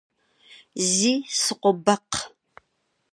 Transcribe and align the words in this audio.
Se 0.91 1.11
sıkhobekxh. 1.41 2.21